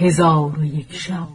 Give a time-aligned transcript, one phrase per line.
[0.00, 1.28] هزار و یک شب.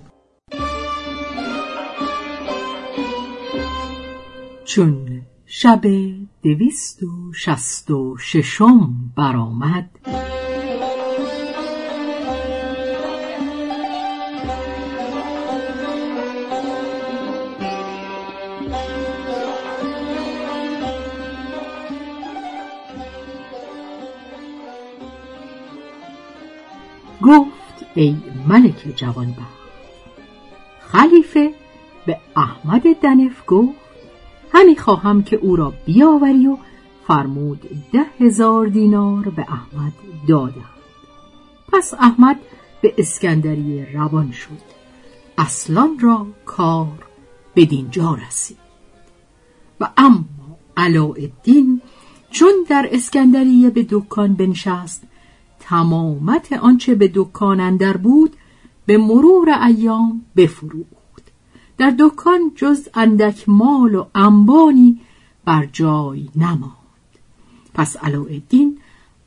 [4.66, 5.82] چون شب
[6.44, 9.90] دویست و شست و ششم برآمد
[27.96, 28.16] ای
[28.48, 29.56] ملک جوانبخت.
[30.80, 31.54] خلیفه
[32.06, 33.76] به احمد دنف گفت
[34.54, 36.58] همی خواهم که او را بیاوری و
[37.08, 37.62] فرمود
[37.94, 39.94] ده هزار دینار به احمد
[40.28, 40.76] دادند
[41.74, 42.40] پس احمد
[42.82, 44.76] به اسکندریه روان شد.
[45.38, 47.06] اصلان را کار
[47.54, 48.58] به دینجا رسید.
[49.80, 50.26] و اما
[50.78, 51.82] علاءالدین
[52.32, 55.04] چون در اسکندریه به دکان بنشست
[55.60, 58.36] تمامت آنچه به دکان اندر بود
[58.86, 61.32] به مرور ایام بفروخت.
[61.78, 65.00] در دکان جز اندک مال و انبانی
[65.46, 66.76] بر جای نماند.
[67.74, 68.78] پس علاءالدین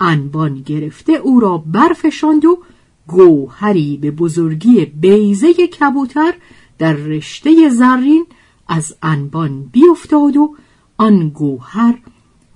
[0.01, 2.59] انبان گرفته او را برفشاند و
[3.07, 6.35] گوهری به بزرگی بیزه کبوتر
[6.79, 8.27] در رشته زرین
[8.69, 10.57] از انبان بیفتاد و
[10.97, 11.99] آن گوهر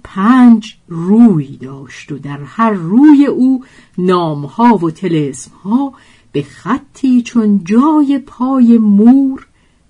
[0.05, 3.65] پنج روی داشت و در هر روی او
[3.99, 5.93] نامها و تلسمها
[6.33, 9.47] به خطی چون جای پای مور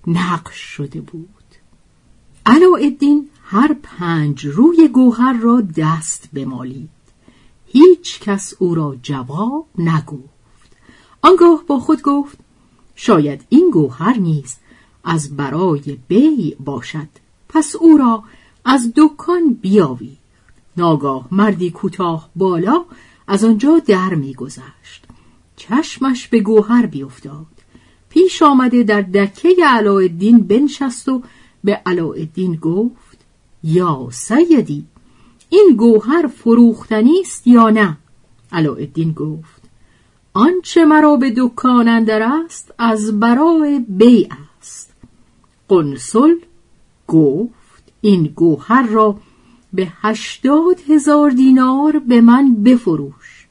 [0.06, 1.28] نقش شده بود.
[2.46, 6.88] علاءالدین هر پنج روی گوهر را دست بمالید.
[7.66, 10.76] هیچ کس او را جواب نگفت.
[11.22, 12.38] آنگاه با خود گفت
[12.94, 14.60] شاید این گوهر نیست
[15.04, 17.08] از برای بی باشد.
[17.48, 18.24] پس او را
[18.64, 20.22] از دکان بیاویخت
[20.76, 22.84] ناگاه مردی کوتاه بالا
[23.26, 25.04] از آنجا در میگذشت.
[25.56, 27.46] چشمش به گوهر بیافتاد
[28.08, 31.22] پیش آمده در دکه علاءالدین بنشست و
[31.64, 33.18] به علاءالدین گفت
[33.64, 34.84] یا سیدی
[35.48, 37.96] این گوهر فروختنی است یا نه?
[38.52, 39.62] علاءالدین گفت
[40.32, 44.28] آنچه مرا به دکان اندر است از برای بیع
[44.60, 44.92] است.
[45.68, 46.34] قنسل
[47.08, 47.61] گفت
[48.04, 49.16] این گوهر را
[49.72, 53.46] به هشتاد هزار دینار به من بفروش.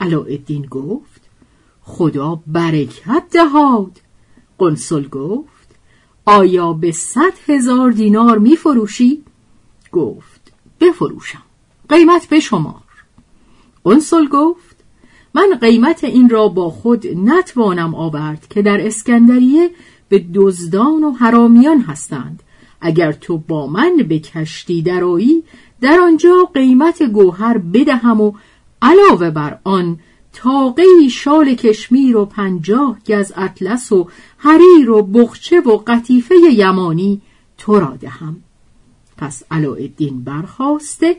[0.00, 1.20] علاءالدین گفت
[1.82, 4.00] خدا برکت دهاد.
[4.58, 5.68] قنسل گفت
[6.26, 9.22] آیا به صد هزار دینار می فروشی؟
[9.92, 11.42] گفت بفروشم.
[11.88, 12.82] قیمت به شمار.
[13.84, 14.76] قنسل گفت
[15.34, 19.70] من قیمت این را با خود نتوانم آورد که در اسکندریه
[20.08, 22.42] به دزدان و حرامیان هستند
[22.82, 25.42] اگر تو با من به کشتی درایی
[25.80, 28.32] در آنجا قیمت گوهر بدهم و
[28.82, 29.98] علاوه بر آن
[30.32, 37.20] تاقه شال کشمیر و پنجاه گز اطلس و حریر و بخچه و قطیفه یمانی
[37.58, 38.36] تو را دهم.
[39.16, 41.16] پس علاءالدین برخواسته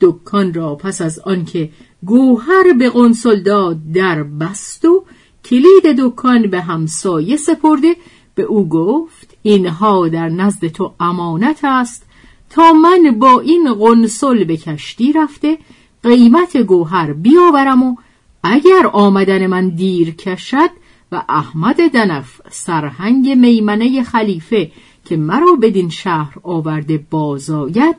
[0.00, 1.70] دکان را پس از آنکه
[2.04, 5.04] گوهر به قنسل داد در بست و
[5.44, 7.96] کلید دکان به همسایه سپرده
[8.36, 12.06] به او گفت اینها در نزد تو امانت است.
[12.50, 15.58] تا من با این قنسل به کشتی رفته
[16.02, 17.96] قیمت گوهر بیاورم و
[18.42, 20.70] اگر آمدن من دیر کشد
[21.12, 24.70] و احمد دنف سرهنگ میمنه خلیفه
[25.04, 27.96] که مرا بدین شهر آورده بازاید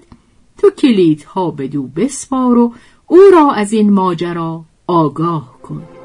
[0.58, 2.74] تو کلیدها بدو بسپار و
[3.08, 5.97] او را از این ماجرا آگاه کن.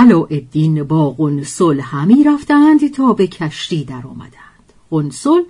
[0.00, 4.72] علاءالدین با قنسل همی رفتند تا به کشتی در آمدند.
[4.90, 5.42] قنسل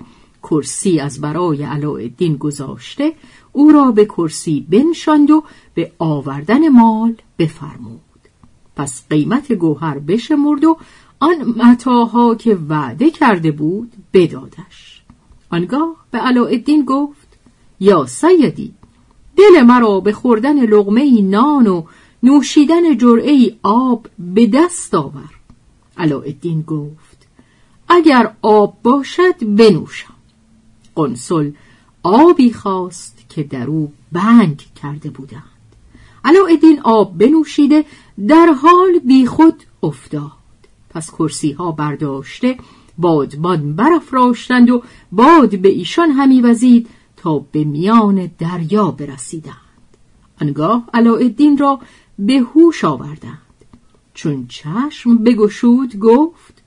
[0.42, 3.12] کرسی از برای علاءالدین گذاشته
[3.52, 5.44] او را به کرسی بنشاند و
[5.74, 8.00] به آوردن مال بفرمود.
[8.76, 10.76] پس قیمت گوهر بشمرد و
[11.20, 15.02] آن متاها که وعده کرده بود بدادش.
[15.50, 17.38] آنگاه به علاءالدین گفت
[17.80, 18.74] یا سیدی
[19.36, 21.82] دل مرا به خوردن لغمه نان و
[22.22, 25.30] نوشیدن جرعه آب به دست آور.
[25.96, 27.28] علاءالدین گفت
[27.88, 30.14] اگر آب باشد بنوشم.
[30.94, 31.50] قنسل
[32.02, 35.42] آبی خواست که در او بنگ کرده بودند.
[36.24, 37.84] علاءالدین آب بنوشیده
[38.28, 40.30] در حال بیخود افتاد.
[40.90, 42.56] پس کرسی ها برداشته
[42.98, 44.82] بادبان برافراشتند و
[45.12, 49.56] باد به ایشان همی وزید تا به میان دریا برسیدند.
[50.42, 51.80] آنگاه علاءالدین را
[52.20, 53.38] به هوش آوردند.
[54.14, 56.62] چون چشم بگشود گفت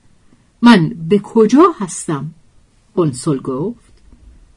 [0.62, 2.30] من به کجا هستم؟
[2.96, 3.92] قنسل گفت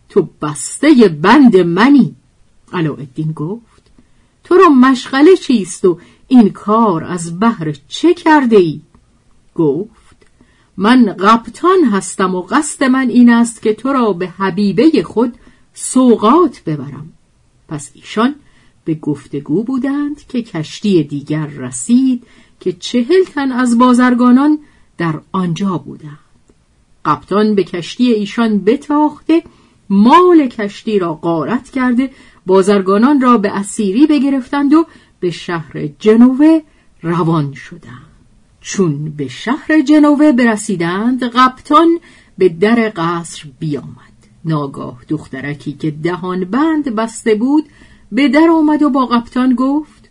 [0.10, 2.16] تو بسته بند منی.
[2.74, 3.92] علاءالدین گفت
[4.44, 8.82] تو را مشغله چیست و این کار از بهر چه کرده ای؟
[9.56, 10.18] گفت
[10.78, 15.34] من قبطان هستم و قصد من این است که تو را به حبیبه خود
[15.74, 17.14] سوقات ببرم.
[17.68, 18.36] پس ایشان
[18.88, 22.24] به گفتگو بودند که کشتی دیگر رسید
[22.60, 24.60] که چهل تن از بازرگانان
[24.98, 26.18] در آنجا بودند.
[27.06, 29.44] قبطان به کشتی ایشان بتاخته
[29.90, 32.10] مال کشتی را غارت کرده
[32.46, 34.86] بازرگانان را به اسیری بگرفتند و
[35.20, 36.60] به شهر جنوه
[37.02, 38.08] روان شدند.
[38.62, 42.00] چون به شهر جنوه برسیدند قبطان
[42.38, 44.18] به در قصر بیامد.
[44.46, 47.66] ناگاه دخترکی که دهان بند بسته بود
[48.12, 50.10] به در آمد و با قبطان گفت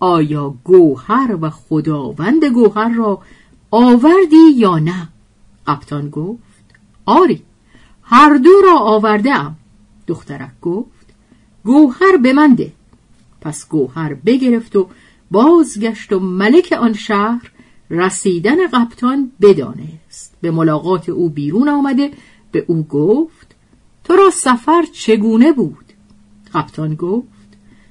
[0.00, 3.22] آیا گوهر و خداوند گوهر را
[3.70, 5.08] آوردی یا نه؟
[5.66, 6.64] قبطان گفت
[7.06, 7.42] آری
[8.02, 9.56] هر دو را آورده ام
[10.06, 11.06] دخترک گفت
[11.64, 12.72] گوهر به من ده.
[13.40, 14.88] پس گوهر بگرفت و
[15.30, 17.50] بازگشت و ملک آن شهر
[17.90, 20.36] رسیدن قبطان بدانست.
[20.40, 22.10] به ملاقات او بیرون آمده
[22.52, 23.54] به او گفت
[24.04, 25.85] تو را سفر چگونه بود؟
[26.54, 27.28] قبطان گفت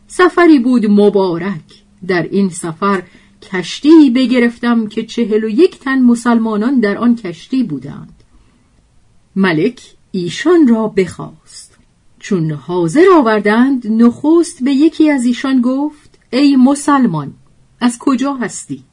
[0.07, 1.83] سفری بود مبارک.
[2.07, 3.03] در این سفر
[3.51, 8.23] کشتی بگرفتم که چهل و یک تن مسلمانان در آن کشتی بودند.
[9.35, 9.81] ملک
[10.11, 11.77] ایشان را بخواست.
[12.19, 17.33] چون حاضر آوردند نخست به یکی از ایشان گفت ای مسلمان
[17.79, 18.83] از کجا هستی؟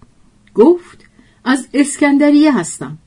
[0.55, 1.05] گفت
[1.45, 2.99] از اسکندریه هستم.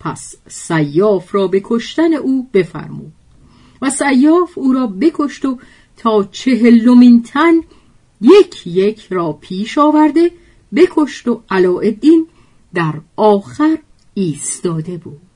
[0.00, 3.12] پس سیاف را به کشتن او بفرمود
[3.82, 5.58] و سیاف او را بکشت و
[5.98, 7.60] تا چهلمین تن
[8.20, 10.30] یک یک را پیش آورده
[10.76, 12.26] بکشت و علاءالدین
[12.74, 13.78] در آخر
[14.14, 15.27] ایستاده بود.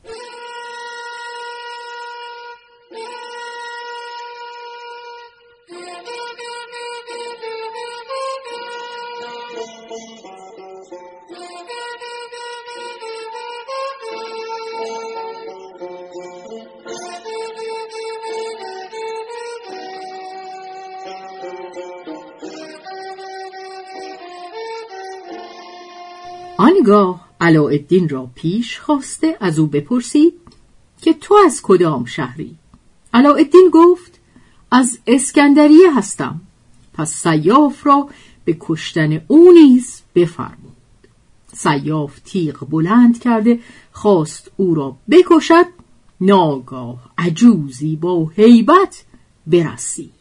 [26.83, 30.35] آنگاه علاءالدین را پیش خواسته از او بپرسید
[31.03, 32.57] که تو از کدام شهری؟
[33.15, 34.21] علاءالدین گفت
[34.71, 36.41] از اسکندریه هستم.
[36.95, 38.09] پس سیاف را
[38.45, 40.77] به کشتن او نیز بفرمود.
[41.57, 43.59] سیاف تیغ بلند کرده
[43.93, 45.67] خواست او را بکشد
[46.21, 49.05] ناگاه عجوزی با هیبت
[49.47, 50.13] برسید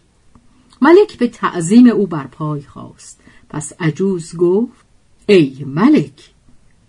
[0.81, 3.19] ملک به تعظیم او بر پای خواست
[3.49, 4.85] پس عجوز گفت
[5.27, 6.30] ای ملک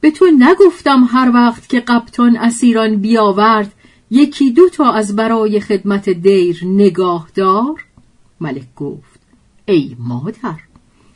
[0.03, 3.75] به تو نگفتم هر وقت که قبطان اسیران بیاورد
[4.11, 7.85] یکی دو تا از برای خدمت دیر نگاه دار؟
[8.41, 9.21] ملک گفت
[9.67, 10.59] ای مادر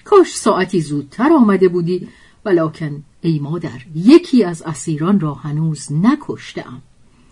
[0.04, 2.08] کاش ساعتی زودتر آمده بودی
[2.44, 6.82] ولیکن ای مادر یکی از اسیران را هنوز نکشتم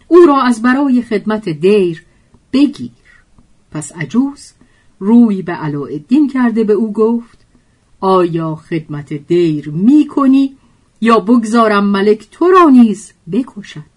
[0.09, 2.05] او را از برای خدمت دیر
[2.53, 2.91] بگیر.
[3.71, 4.53] پس عجوز
[4.99, 7.39] روی به علاءالدین کرده به او گفت
[8.01, 10.57] آیا خدمت دیر می کنی؟
[11.05, 13.95] یا بگذارم ملک تو را نیز بکشد.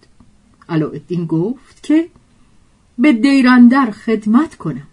[0.68, 2.08] علاءالدین گفت که
[2.98, 4.86] به دیرندر خدمت کنم.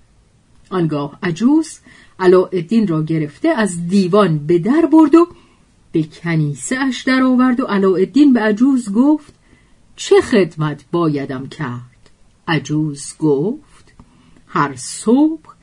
[0.69, 1.79] آنگاه عجوز
[2.19, 5.27] علاءالدین را گرفته از دیوان به در برد و
[5.91, 9.33] به کنیسه اش در آورد و علاءالدین به عجوز گفت
[9.95, 12.09] چه خدمت بایدم کرد؟
[12.47, 13.93] عجوز گفت
[14.47, 15.55] هر صبح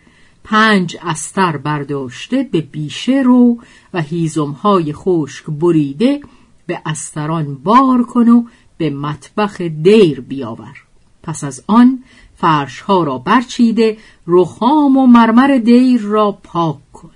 [0.44, 3.58] پنج استر برداشته به بیشه رو
[3.94, 6.20] و هیزمهای خشک بریده
[6.66, 8.44] به استران بار کن و
[8.78, 10.76] به مطبخ دیر بیاور.
[11.22, 12.02] پس از آن
[12.36, 17.10] فرشها را برچیده رخام و مرمر دیر را پاک کن.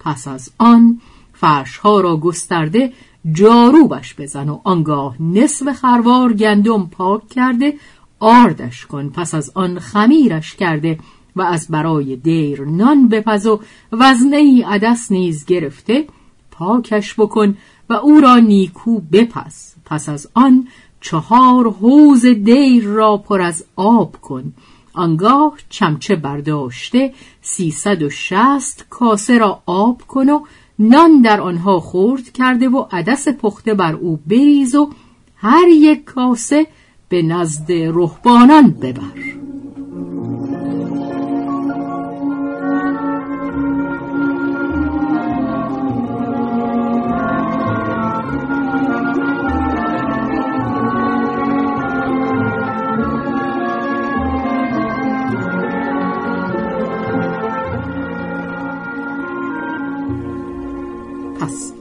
[0.00, 1.00] پس از آن
[1.32, 2.92] فرشها را گسترده
[3.32, 7.74] جاروبش بزن و آنگاه نصف خروار گندم پاک کرده
[8.20, 9.08] آردش کن.
[9.10, 10.98] پس از آن خمیرش کرده
[11.36, 13.60] و از برای دیر نان بپز و
[13.92, 16.06] وزنه ای عدس نیز گرفته
[16.50, 17.56] پاکش بکن
[17.88, 19.74] و او را نیکو بپس.
[19.84, 20.68] پس از آن
[21.00, 24.52] چهار حوز دیر را پر از آب کن.
[24.92, 30.40] آنگاه چمچه برداشته سیصد و شست کاسه را آب کن و
[30.78, 34.90] نان در آنها خورد کرده و عدس پخته بر او بریز و
[35.36, 36.66] هر یک کاسه
[37.08, 39.45] به نزد رهبانان ببر.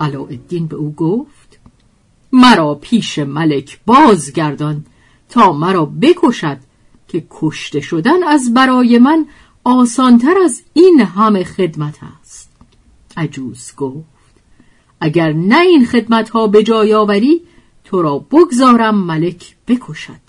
[0.01, 1.59] علاءالدین به او گفت
[2.31, 4.85] مرا پیش ملک بازگردان
[5.29, 6.57] تا مرا بکشد
[7.07, 9.25] که کشته شدن از برای من
[9.63, 12.51] آسانتر از این همه خدمت است.
[13.17, 14.05] عجوز گفت
[15.01, 17.41] اگر نه این خدمت ها به جای آوری
[17.83, 20.25] تو را بگذارم ملک بکشد.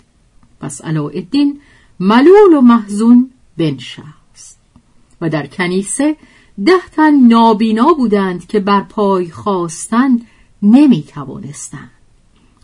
[0.59, 1.59] پس علاءالدین
[1.99, 4.59] ملول و محزون بنشست
[5.21, 6.15] و در کنیسه
[6.65, 10.19] ده تن نابینا بودند که بر پای خواستن
[10.61, 11.91] نمی توانستند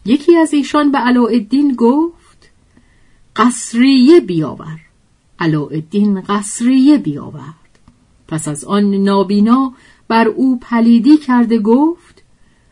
[0.05, 2.49] یکی از ایشان به علاءالدین گفت
[3.35, 4.79] قصریه بیاور.
[5.39, 7.79] علاءالدین قصریه بیاورد.
[8.27, 9.73] پس از آن نابینا
[10.07, 12.23] بر او پلیدی کرده گفت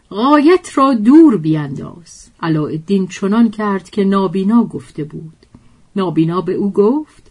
[0.09, 5.45] غایت را دور بیانداز علاءالدین چنان کرد که نابینا گفته بود.
[5.95, 7.30] نابینا به او گفت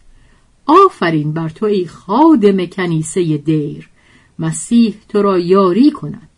[0.65, 3.89] آفرین بر تو ای خادم کنیسه دیر.
[4.39, 6.29] مسیح تو را یاری کند.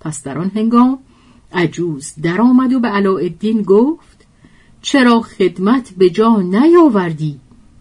[0.00, 0.98] پس در آن هنگام
[1.52, 4.26] عجوز درآمد و به علاءالدین گفت
[4.82, 7.40] چرا خدمت به جا نیاوردی؟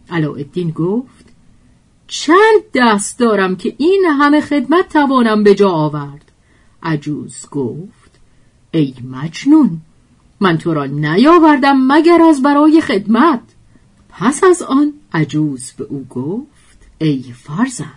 [0.09, 1.25] علاءالدین گفت
[2.07, 6.31] چند دست دارم که این همه خدمت توانم به جا آورد.
[6.83, 8.19] عجوز گفت
[8.71, 9.81] ای مجنون
[10.39, 13.41] من تو را نیاوردم مگر از برای خدمت؟
[14.17, 17.89] پس از آن عجوز به او گفت ای فرزند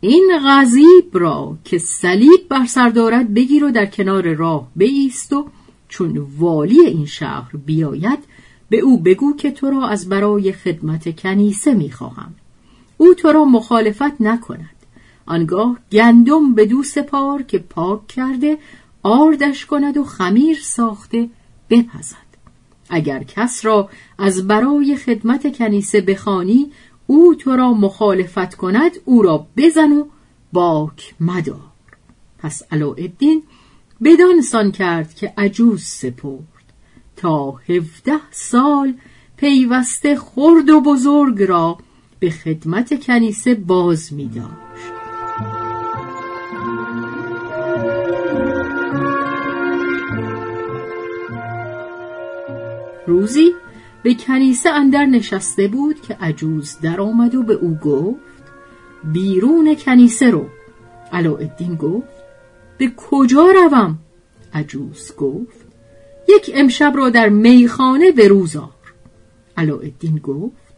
[0.00, 5.48] این غذیب را که صلیب بر سر دارد بگیر و در کنار راه بایست و
[5.88, 8.18] چون والی این شهر بیاید
[8.68, 12.34] به او بگو که تو را از برای خدمت کنیسه می‌خواهم.
[12.96, 14.76] او تو را مخالفت نکند.
[15.26, 18.58] آنگاه گندم به دو سپار که پاک کرده
[19.02, 21.28] آردش کند و خمیر ساخته
[21.70, 22.21] بپزد.
[22.92, 26.72] اگر کس را از برای خدمت کنیسه بخوانی
[27.06, 30.04] او تو را مخالفت کند او را بزن و
[30.52, 31.72] باک مدار
[32.38, 33.42] پس علاءالدین
[34.04, 36.72] بدانسان کرد که عجوز سپرد
[37.16, 38.94] تا هفده سال
[39.36, 41.78] پیوسته خرد و بزرگ را
[42.18, 45.01] به خدمت کنیسه باز می داشت.
[53.06, 53.52] روزی
[54.02, 58.42] به کنیسه اندر نشسته بود که عجوز در آمد و به او گفت
[59.04, 60.46] بیرون کنیسه رو.
[61.12, 62.22] علاءالدین گفت
[62.78, 63.98] به کجا روم؟
[64.54, 65.66] عجوز گفت
[66.28, 68.70] یک امشب را در میخانه به روزار
[69.56, 70.72] علاءالدین گفت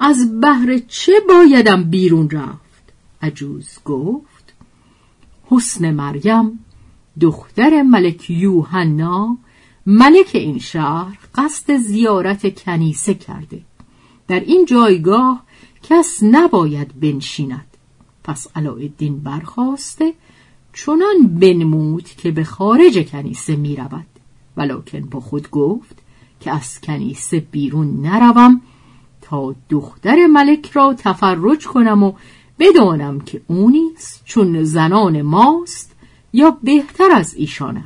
[0.00, 4.54] از بهر چه بایدم بیرون رفت؟ عجوز گفت
[5.46, 6.64] حسن مریم
[7.20, 9.38] دختر ملک یوحنا
[9.86, 13.60] ملک این شهر قصد زیارت کنیسه کرده.
[14.28, 15.42] در این جایگاه
[15.82, 17.66] کس نباید بنشیند.
[18.24, 20.14] پس علاءالدین برخواسته
[20.72, 24.06] چنان بنمود که به خارج کنیسه می رود
[24.56, 25.98] ولکن با خود گفت
[26.40, 28.60] که از کنیسه بیرون نروم
[29.22, 32.12] تا دختر ملک را تفرج کنم و
[32.58, 33.72] بدانم که او
[34.24, 35.96] چون زنان ماست
[36.32, 37.84] یا بهتر از ایشان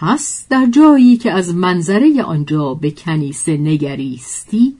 [0.00, 4.76] پس در جایی که از منظره آنجا به کنیسه نگریستی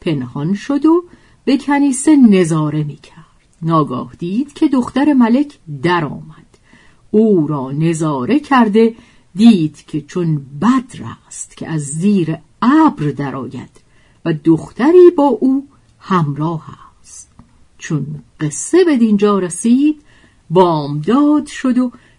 [0.00, 1.04] پنهان شد و
[1.44, 3.24] به کنیسه نظاره می کرد
[3.62, 6.46] ناگاه دید که دختر ملک درآمد.
[7.10, 8.94] او را نظاره کرده
[9.34, 13.80] دید که چون بدر است که از زیر ابر درآید
[14.24, 16.66] و دختری با او همراه
[17.00, 17.30] است.
[17.78, 18.06] چون
[18.40, 20.02] قصه به دینجا رسید
[20.50, 21.92] بامداد شد و